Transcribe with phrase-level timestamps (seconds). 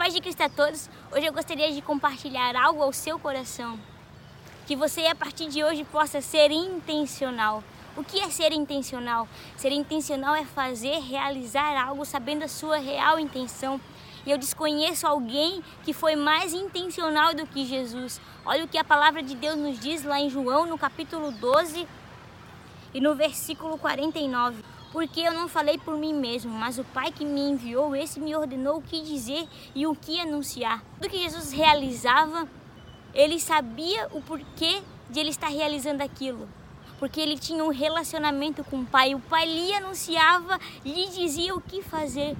[0.00, 0.88] paz de Cristo a todos.
[1.12, 3.78] Hoje eu gostaria de compartilhar algo ao seu coração.
[4.66, 7.62] Que você a partir de hoje possa ser intencional.
[7.94, 9.28] O que é ser intencional?
[9.58, 13.78] Ser intencional é fazer, realizar algo sabendo a sua real intenção.
[14.24, 18.22] E eu desconheço alguém que foi mais intencional do que Jesus.
[18.46, 21.86] Olha o que a palavra de Deus nos diz lá em João, no capítulo 12
[22.94, 24.64] e no versículo 49.
[24.92, 28.34] Porque eu não falei por mim mesmo, mas o Pai que me enviou, esse me
[28.34, 30.82] ordenou o que dizer e o que anunciar.
[30.96, 32.48] Tudo que Jesus realizava,
[33.14, 36.48] ele sabia o porquê de ele estar realizando aquilo.
[36.98, 39.14] Porque ele tinha um relacionamento com o Pai.
[39.14, 42.36] O Pai lhe anunciava lhe dizia o que fazer.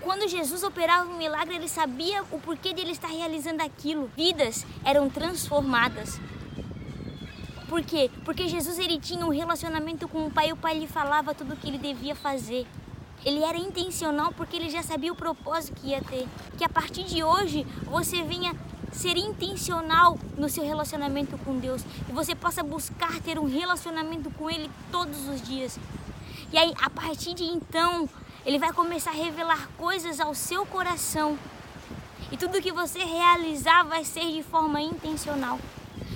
[0.00, 4.10] Quando Jesus operava um milagre, ele sabia o porquê de ele estar realizando aquilo.
[4.16, 6.20] Vidas eram transformadas.
[7.72, 8.10] Por quê?
[8.22, 11.54] Porque Jesus ele tinha um relacionamento com o Pai e o Pai lhe falava tudo
[11.54, 12.66] o que ele devia fazer.
[13.24, 16.28] Ele era intencional porque ele já sabia o propósito que ia ter.
[16.58, 18.54] Que a partir de hoje você venha
[18.92, 24.50] ser intencional no seu relacionamento com Deus e você possa buscar ter um relacionamento com
[24.50, 25.78] Ele todos os dias.
[26.52, 28.06] E aí, a partir de então,
[28.44, 31.38] Ele vai começar a revelar coisas ao seu coração.
[32.30, 35.58] E tudo que você realizar vai ser de forma intencional.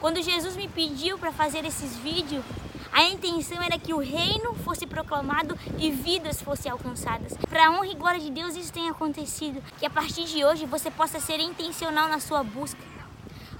[0.00, 2.42] Quando Jesus me pediu para fazer esses vídeos,
[2.90, 7.36] a intenção era que o reino fosse proclamado e vidas fossem alcançadas.
[7.50, 9.62] Para a honra e glória de Deus, isso tem acontecido.
[9.78, 12.80] Que a partir de hoje você possa ser intencional na sua busca.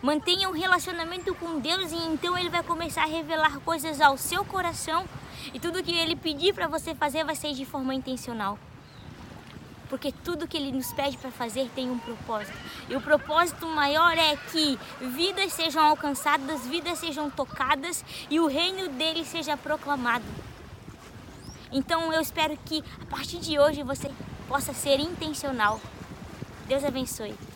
[0.00, 4.42] Mantenha um relacionamento com Deus e então Ele vai começar a revelar coisas ao seu
[4.42, 5.04] coração.
[5.52, 8.58] E tudo que Ele pedir para você fazer vai ser de forma intencional
[9.90, 12.56] porque tudo que ele nos pede para fazer tem um propósito.
[12.88, 18.88] E o propósito maior é que vidas sejam alcançadas, vidas sejam tocadas e o reino
[18.90, 20.24] dele seja proclamado.
[21.72, 24.10] Então eu espero que a partir de hoje você
[24.48, 25.80] possa ser intencional.
[26.66, 27.49] Deus abençoe.